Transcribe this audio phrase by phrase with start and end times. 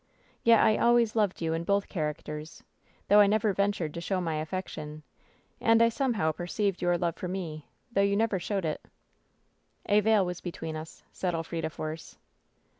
[0.43, 2.63] Yet I always loved you in both characters,
[3.07, 5.03] though I never ventured to show my affection;
[5.59, 8.81] and I somehow perceived your love for me, though you never showed it!"
[9.95, 12.17] "A veil was between us," said Elfrida Force.